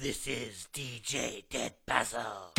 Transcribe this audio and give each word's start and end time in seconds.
This 0.00 0.28
is 0.28 0.68
DJ 0.72 1.42
Dead 1.50 1.72
Basil. 1.84 2.52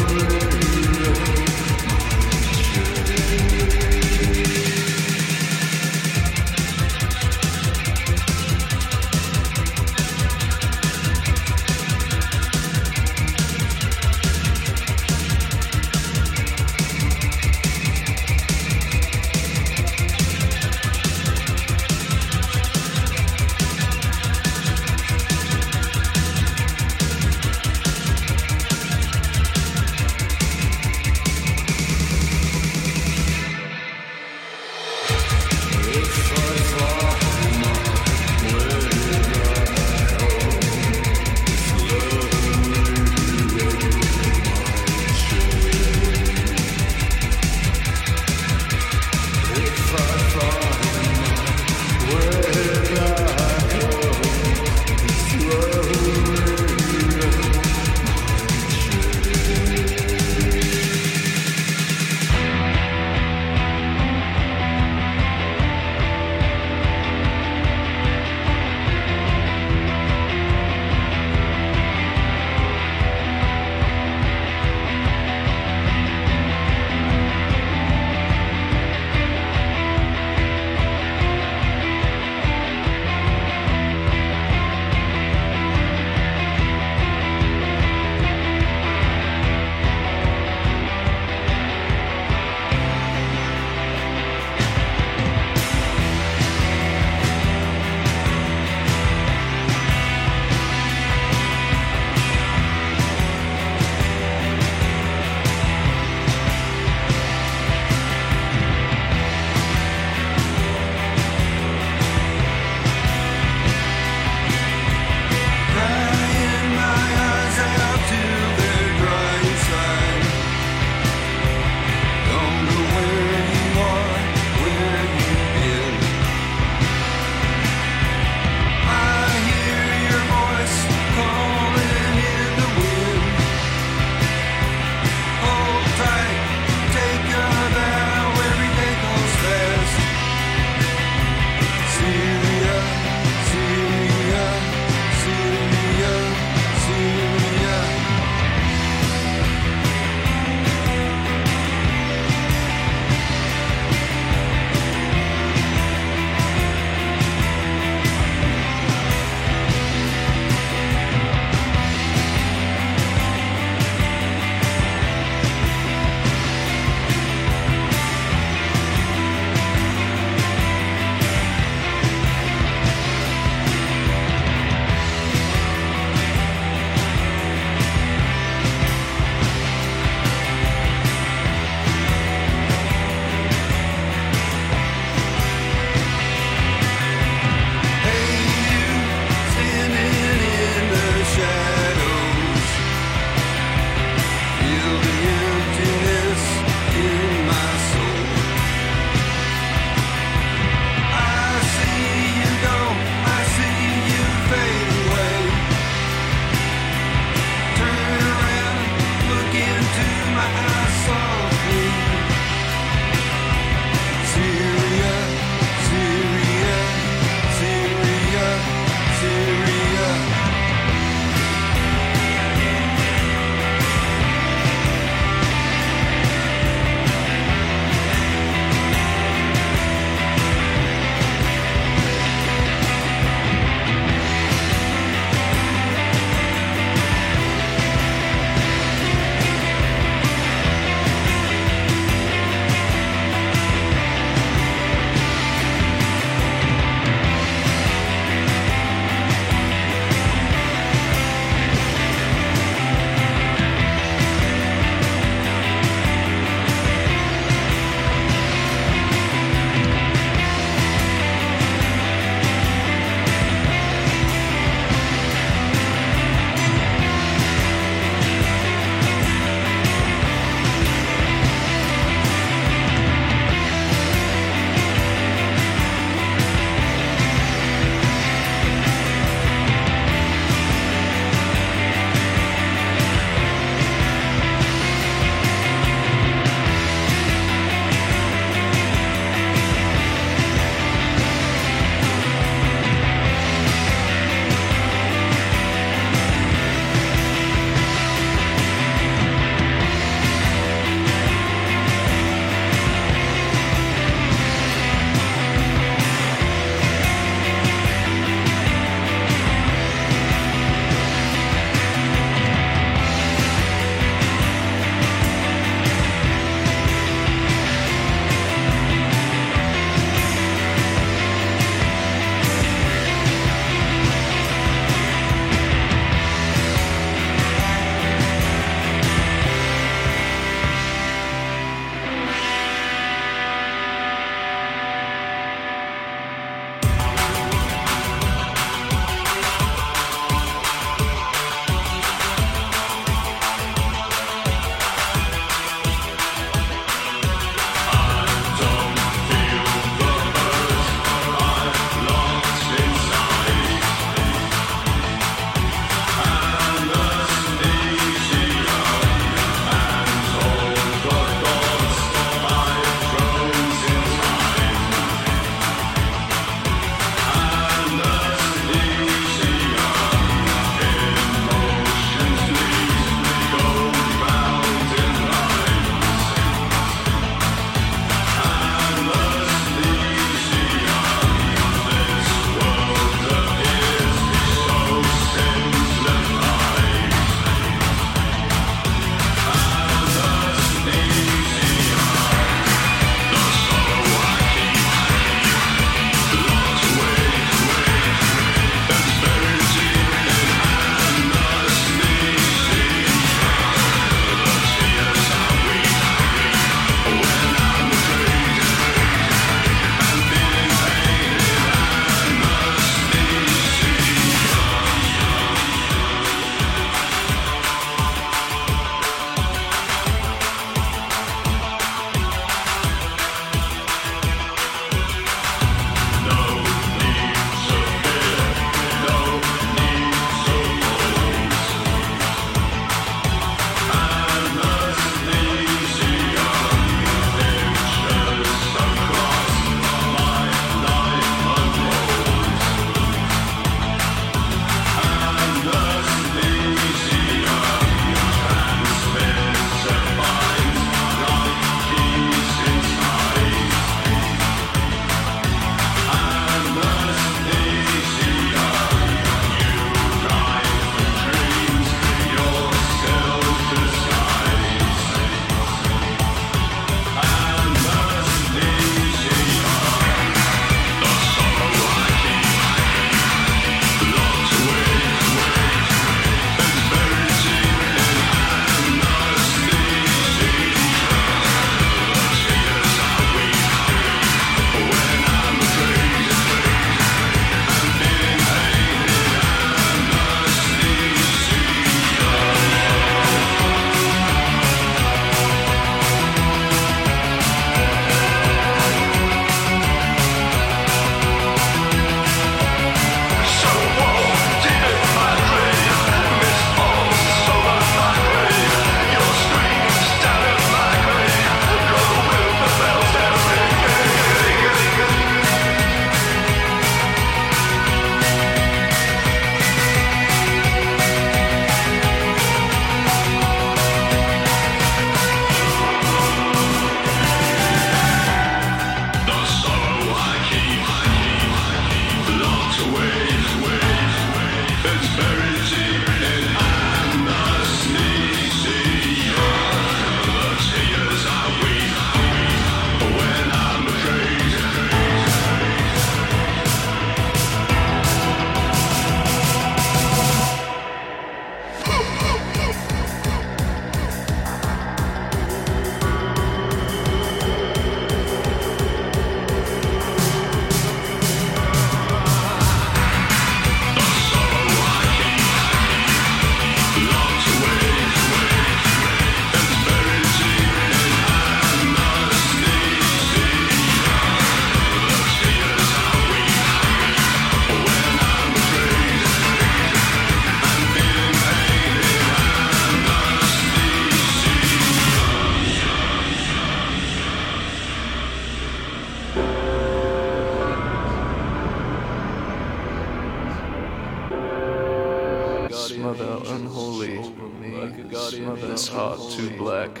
Unholy. 596.20 597.18
Like 597.18 597.98
a 597.98 598.02
guardian 598.02 598.54
this 598.60 598.88
heart 598.88 599.20
too 599.30 599.50
black. 599.56 600.00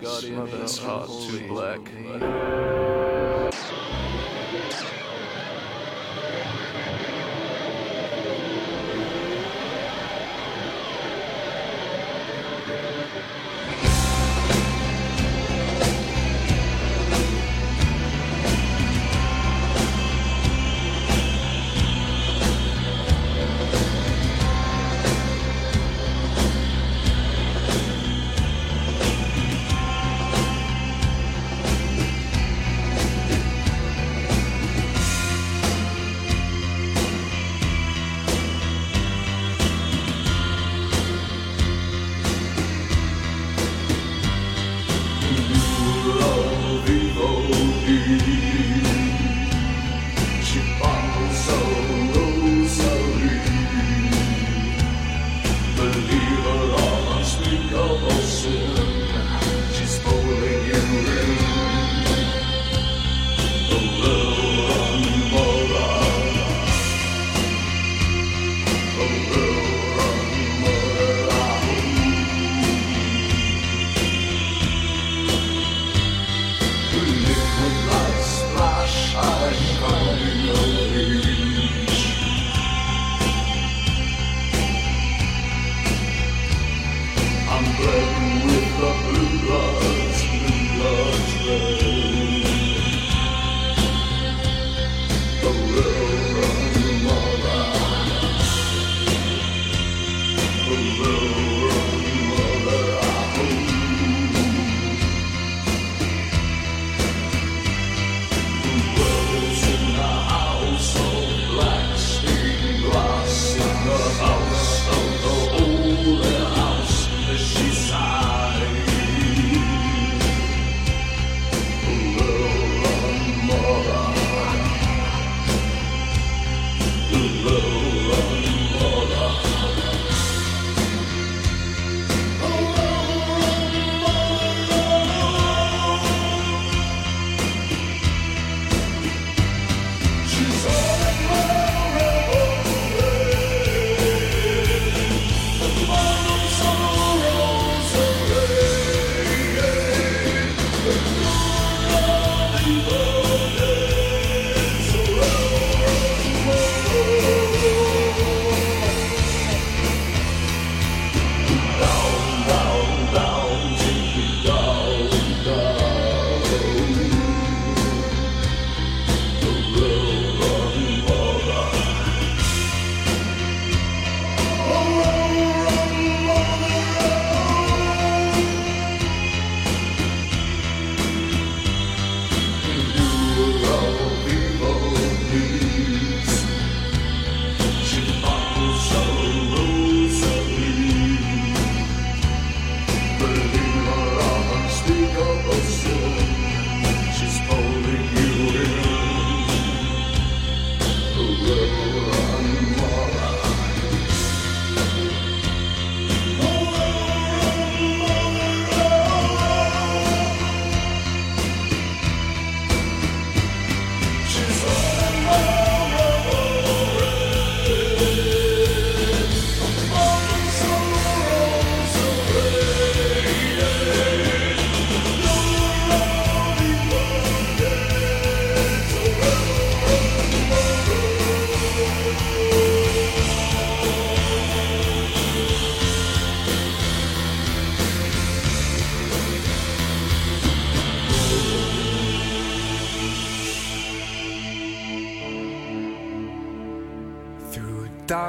Guardian 0.00 0.44
this 0.50 0.78
heart 0.78 1.08
too 1.08 1.46
black. 1.48 2.83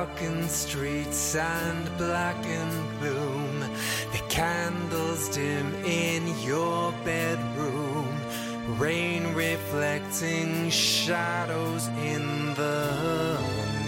Darkened 0.06 0.50
streets 0.50 1.36
and 1.36 1.98
blackened 1.98 3.00
gloom. 3.00 3.60
The 4.12 4.22
candles 4.30 5.30
dim 5.30 5.74
in 5.84 6.22
your 6.42 6.92
bedroom. 7.04 8.08
Rain 8.78 9.34
reflecting 9.34 10.70
shadows 10.70 11.88
in 11.88 12.54
the 12.54 13.40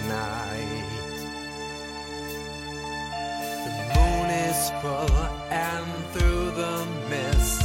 night. 0.08 1.20
The 3.64 3.74
moon 3.94 4.30
is 4.30 4.70
full, 4.82 5.18
and 5.50 5.86
through 6.12 6.50
the 6.62 6.86
mist, 7.08 7.62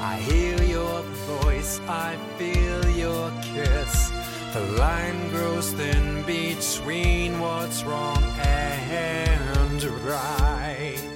I 0.00 0.16
hear 0.16 0.62
your 0.62 1.02
voice, 1.42 1.80
I 1.88 2.16
feel 2.36 2.88
your 2.90 3.30
kiss. 3.42 4.13
The 4.54 4.60
line 4.78 5.30
grows 5.30 5.72
thin 5.72 6.22
between 6.22 7.40
what's 7.40 7.82
wrong 7.82 8.22
and 8.38 9.82
right. 9.82 11.13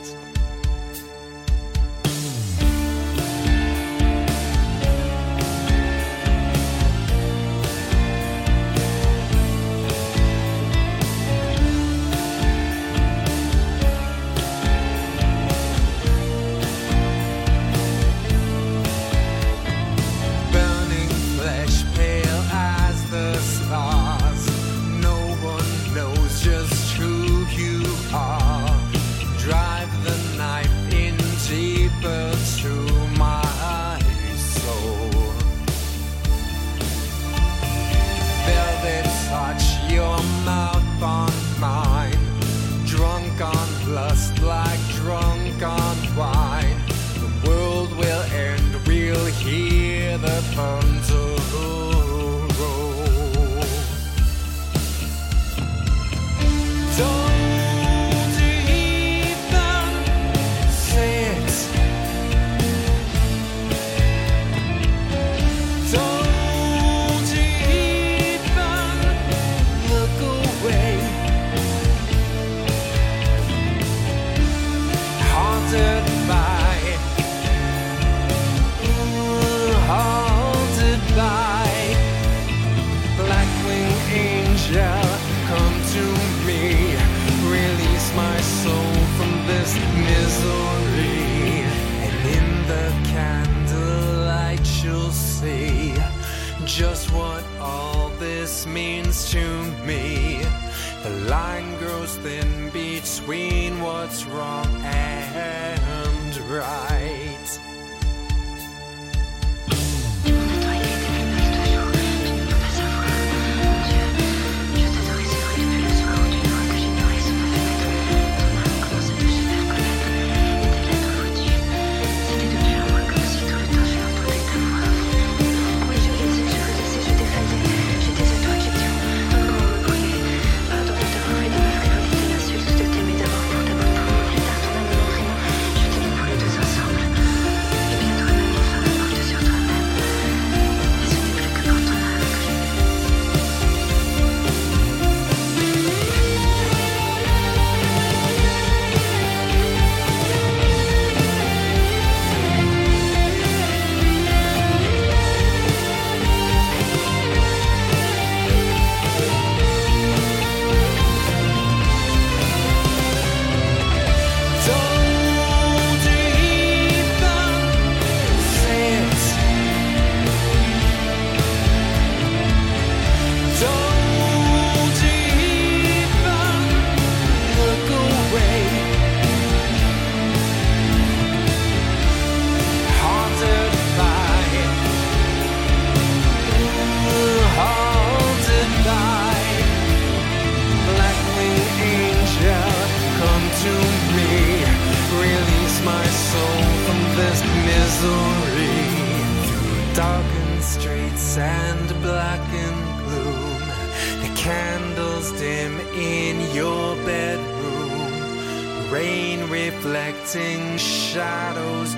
Shadows 211.18 211.97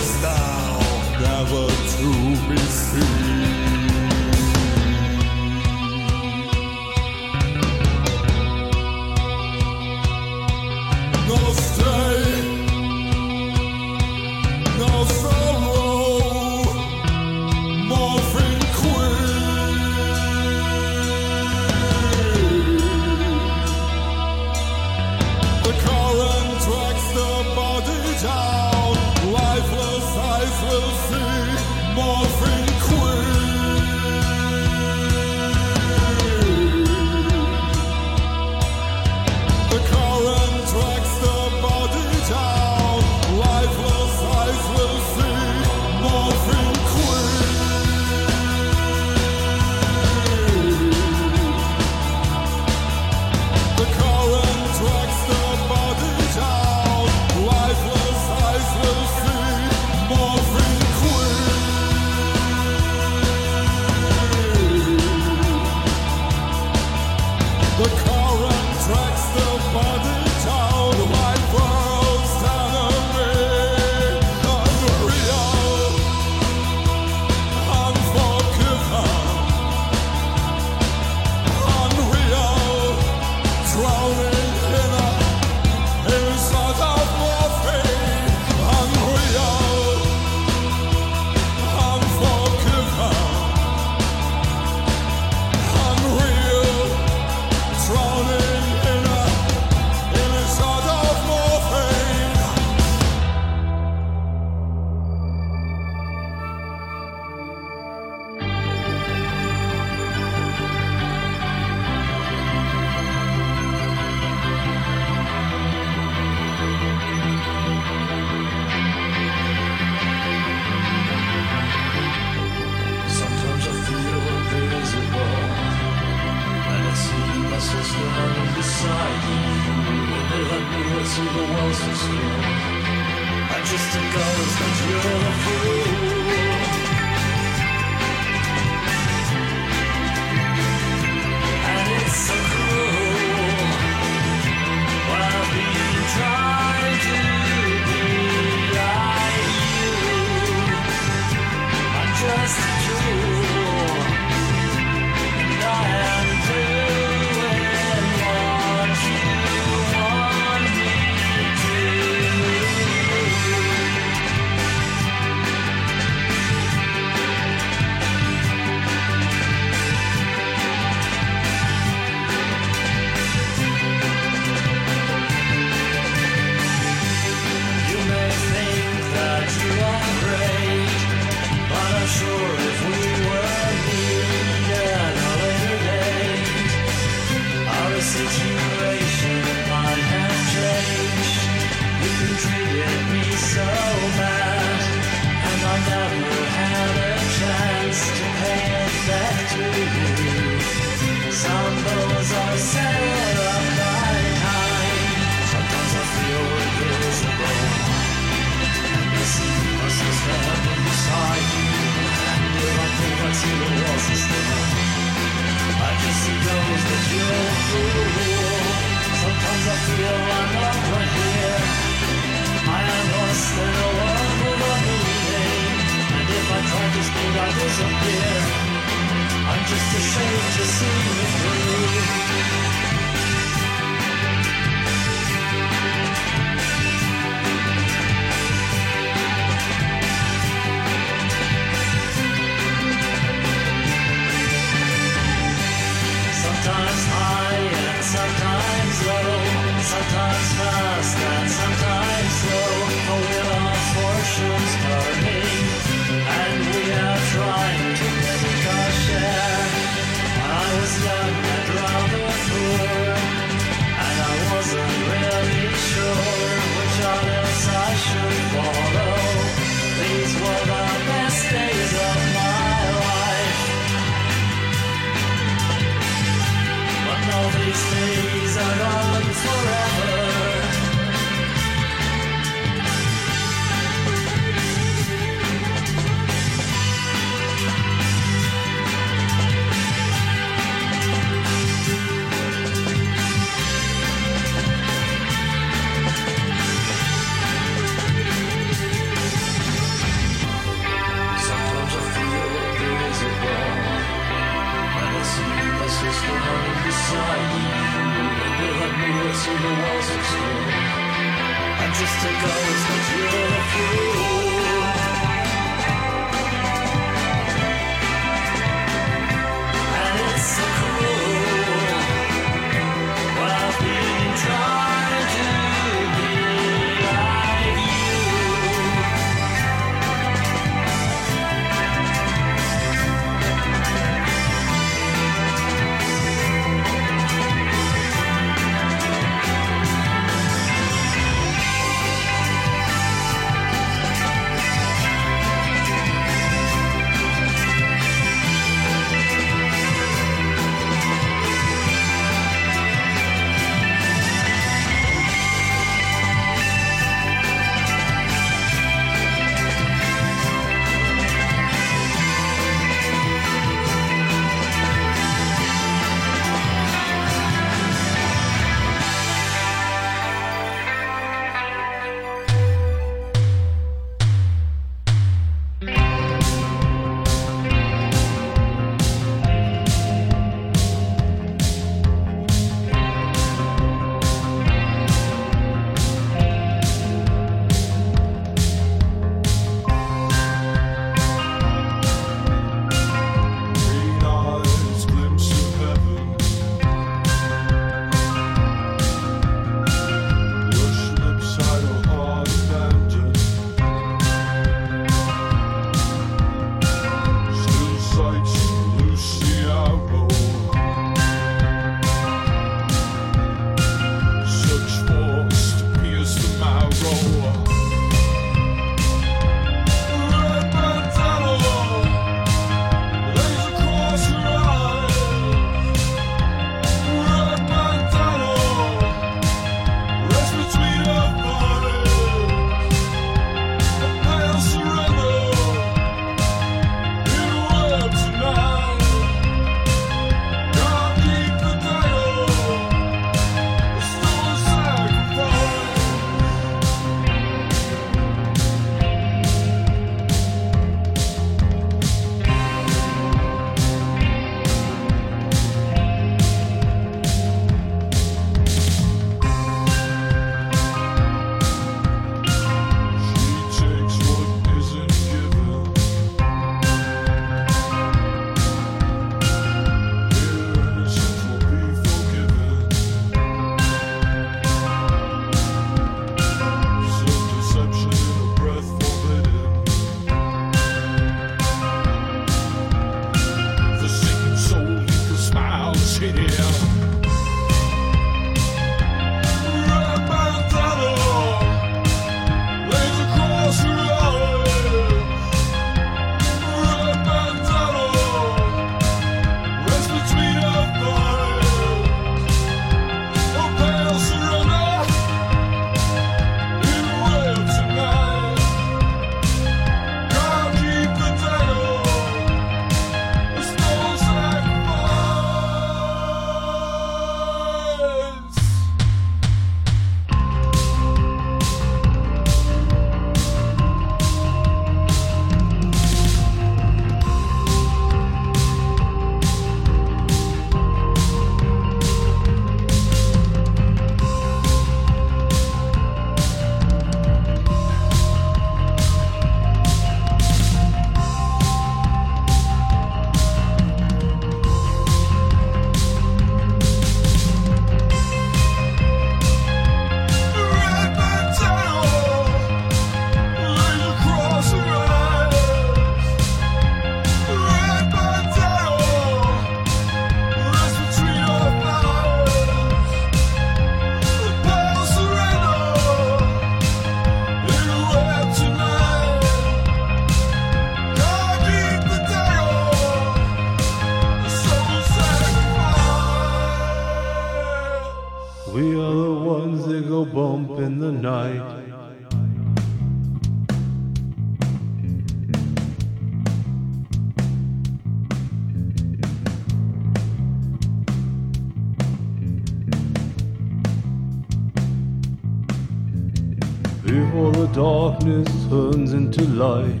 darkness 598.22 598.66
turns 598.70 599.12
into 599.14 599.42
light, 599.48 600.00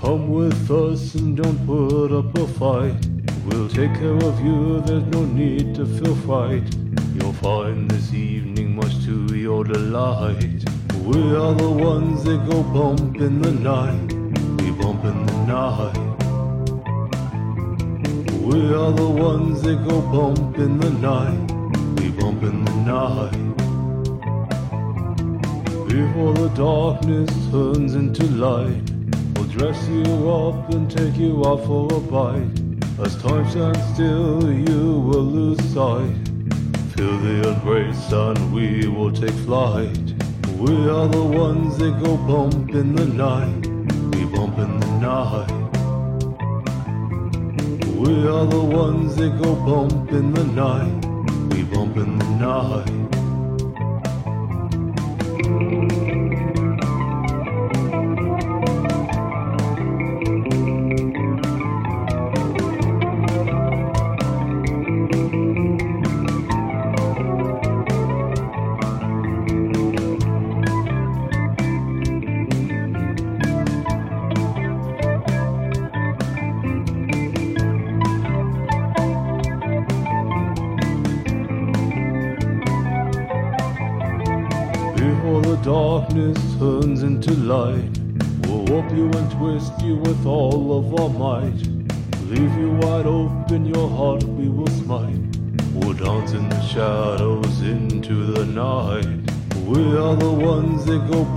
come 0.00 0.30
with 0.30 0.70
us 0.70 1.14
and 1.16 1.36
don't 1.36 1.66
put 1.66 2.12
up 2.12 2.38
a 2.38 2.46
fight. 2.46 2.94
We'll 3.46 3.68
take 3.68 3.92
care 3.94 4.14
of 4.14 4.40
you, 4.44 4.80
there's 4.82 5.04
no 5.06 5.24
need 5.24 5.74
to 5.74 5.84
feel 5.84 6.14
fright. 6.26 6.62
You'll 7.14 7.32
find 7.32 7.90
this 7.90 8.12
evening 8.14 8.76
much 8.76 9.04
to 9.04 9.34
your 9.34 9.64
delight. 9.64 10.62
We 11.04 11.18
are 11.34 11.54
the 11.54 11.70
ones 11.70 12.22
that 12.24 12.48
go 12.48 12.62
bump 12.62 13.16
in 13.16 13.42
the 13.42 13.52
night. 13.52 14.12
We 14.62 14.70
bump 14.70 15.04
in 15.04 15.26
the 15.26 15.38
night. 15.46 15.96
We 18.40 18.60
are 18.74 18.92
the 18.92 19.08
ones 19.08 19.62
that 19.62 19.84
go 19.88 20.00
bump 20.02 20.56
in 20.56 20.78
the 20.78 20.90
night. 20.90 21.50
We 22.00 22.10
bump 22.10 22.44
in 22.44 22.64
the 22.64 22.74
night. 22.76 23.49
Before 25.90 26.32
the 26.32 26.48
darkness 26.50 27.28
turns 27.50 27.96
into 27.96 28.24
light, 28.26 28.92
we'll 29.34 29.48
dress 29.48 29.88
you 29.88 30.30
up 30.30 30.70
and 30.70 30.88
take 30.88 31.16
you 31.16 31.44
out 31.44 31.66
for 31.66 31.92
a 31.92 31.98
bite. 31.98 32.46
As 33.04 33.20
time 33.20 33.44
stands 33.50 33.82
still, 33.92 34.52
you 34.52 35.00
will 35.00 35.24
lose 35.24 35.58
sight. 35.74 36.14
Feel 36.94 37.18
the 37.18 37.48
embrace 37.48 38.12
and 38.12 38.52
we 38.54 38.86
will 38.86 39.10
take 39.10 39.34
flight. 39.44 40.14
We 40.58 40.88
are 40.88 41.08
the 41.08 41.24
ones 41.24 41.76
that 41.78 42.00
go 42.04 42.16
bump 42.18 42.70
in 42.70 42.94
the 42.94 43.06
night. 43.06 43.66
We 44.14 44.26
bump 44.26 44.58
in 44.58 44.78
the 44.78 44.92
night. 45.00 45.50
We 47.96 48.28
are 48.28 48.46
the 48.46 48.62
ones 48.62 49.16
that 49.16 49.42
go 49.42 49.56
bump 49.56 50.12
in 50.12 50.32
the 50.34 50.44
night. 50.44 51.04
We 51.52 51.64
bump 51.64 51.96
in 51.96 52.16
the 52.16 52.30
night. 52.36 52.99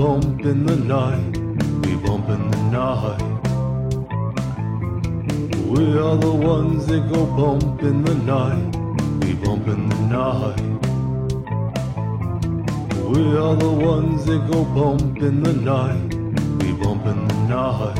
Bump 0.03 0.41
in 0.41 0.65
the 0.65 0.75
night. 0.75 1.37
We 1.83 1.95
bump 1.95 2.27
in 2.27 2.51
the 2.51 2.61
night. 2.79 3.23
We 5.73 5.97
are 5.97 6.17
the 6.17 6.35
ones 6.53 6.87
that 6.87 7.03
go 7.13 7.25
bump 7.25 7.81
in 7.81 8.03
the 8.03 8.15
night. 8.15 8.71
We 9.21 9.33
bump 9.33 9.65
in 9.69 9.87
the 9.87 10.01
night. 10.19 10.59
We 13.13 13.21
are 13.43 13.55
the 13.55 13.71
ones 13.93 14.25
that 14.25 14.41
go 14.51 14.65
bump 14.65 15.19
in 15.19 15.41
the 15.41 15.53
night. 15.53 16.13
We 16.59 16.73
bump 16.83 17.05
in 17.05 17.19
the 17.29 17.39
night. 17.55 17.99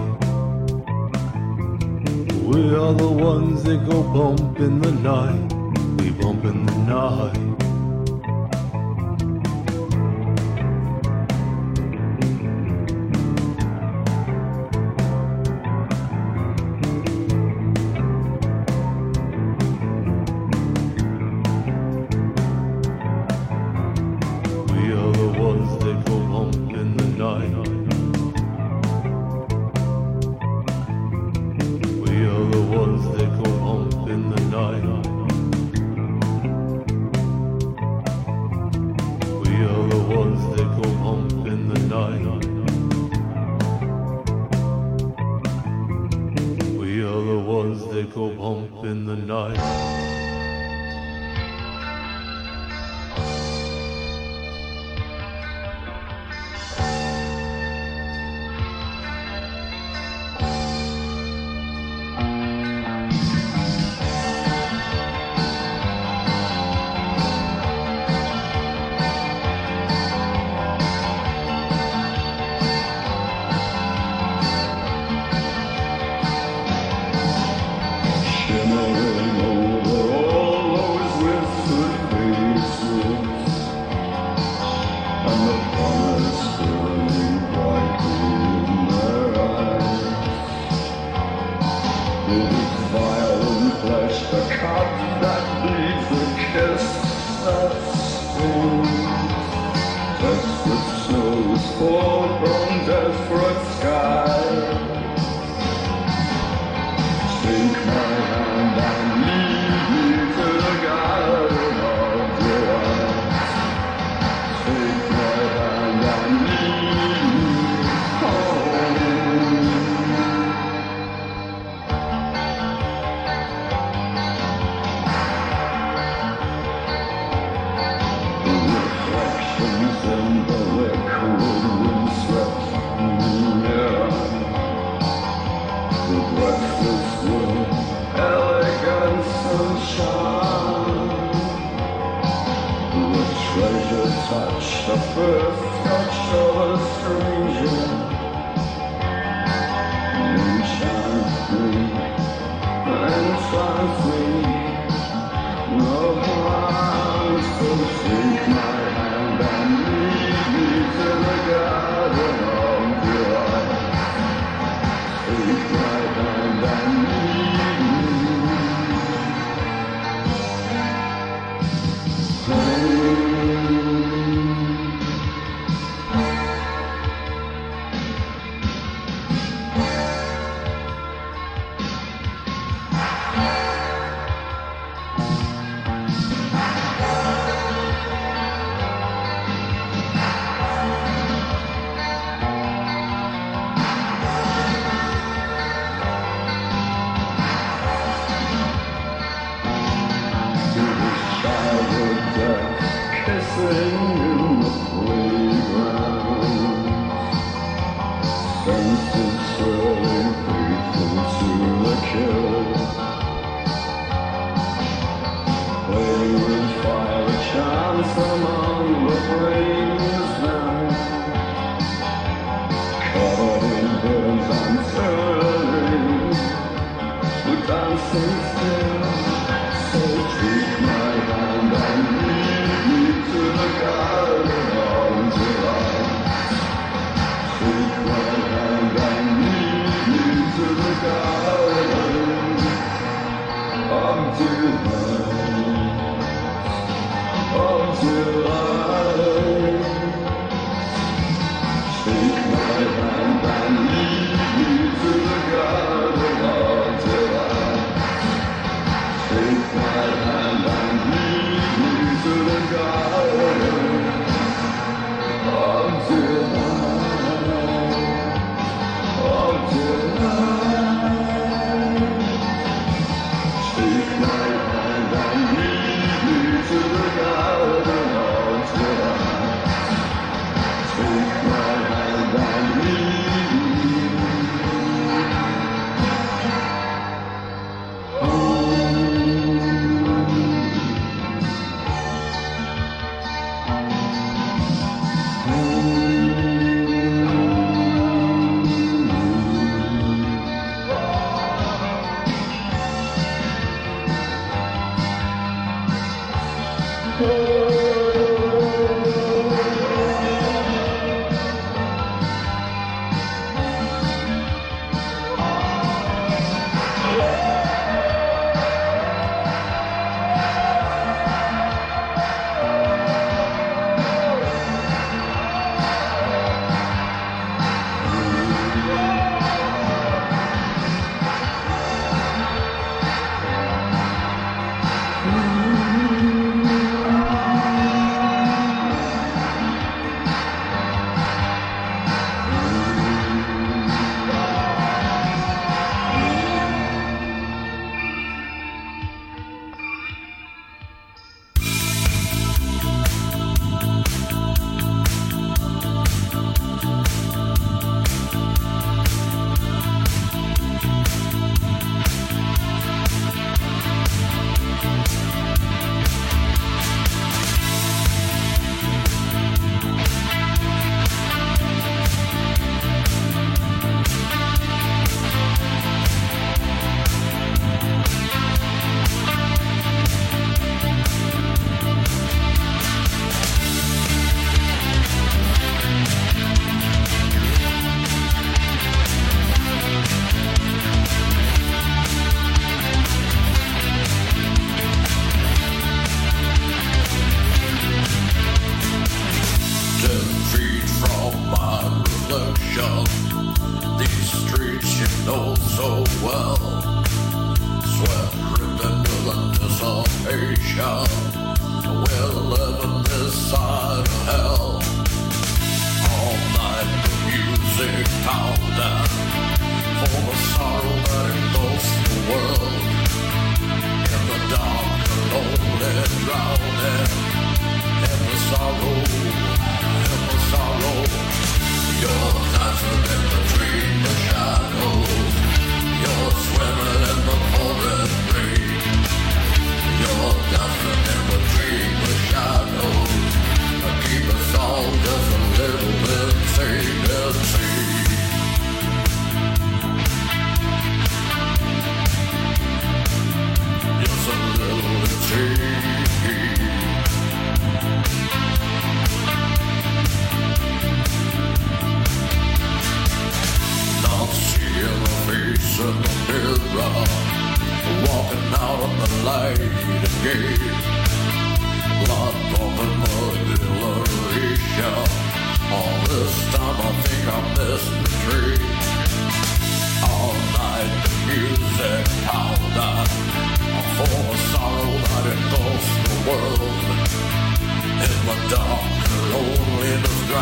We 2.52 2.76
are 2.82 2.94
the 2.94 3.14
ones 3.32 3.64
that 3.64 3.80
go 3.90 4.04
bump 4.18 4.60
in 4.60 4.82
the 4.82 4.92
night. 4.92 5.54
We 6.00 6.12
bump 6.12 6.44
in 6.44 6.66
the 6.66 6.78
night. 6.80 7.53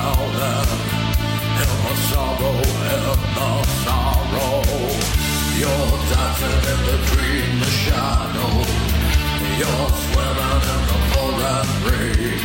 Loneliness 0.01 0.31
drowning. 0.41 0.81
In 1.61 1.71
the 1.85 1.95
sorrow, 2.09 2.55
in 2.93 3.01
the 3.37 3.51
sorrow. 3.83 4.61
You're 5.61 5.97
dancing 6.11 6.61
in 6.71 6.79
the 6.87 6.97
dream, 7.09 7.59
the 7.59 7.71
shadow. 7.83 8.53
You're 9.59 9.89
swimming 10.03 10.63
in 10.73 10.81
the 10.89 10.97
pouring 11.11 11.71
rain. 11.85 12.41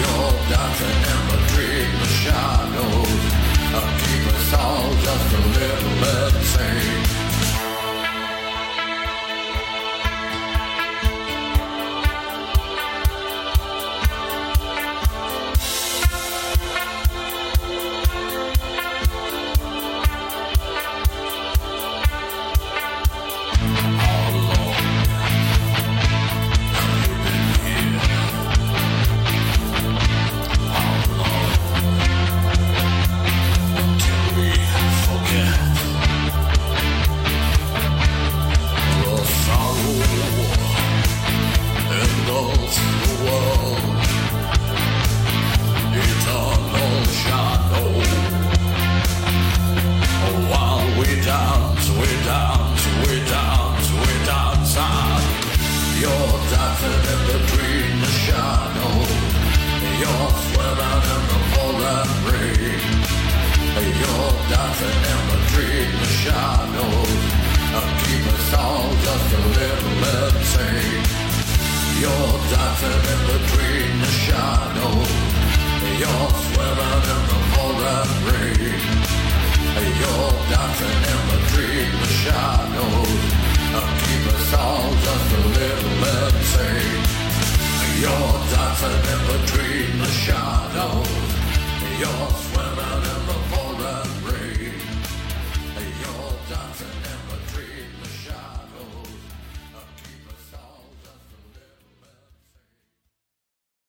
You're 0.00 0.34
dancing 0.50 1.00
in 1.12 1.20
the 1.30 1.38
dream, 1.52 1.90
the 2.02 2.10
shadows. 2.22 3.22
Keep 4.02 4.24
us 4.34 4.52
all 4.54 4.90
just 5.04 5.34
a 5.34 5.42
little 5.56 6.36
insane. 6.36 7.21